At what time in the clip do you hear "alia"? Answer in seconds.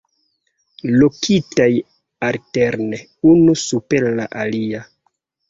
4.47-4.85